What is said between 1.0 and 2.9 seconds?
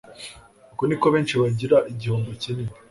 benshi bagira igihombo kinini.